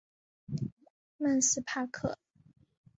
[1.19, 2.17] 曼斯帕克。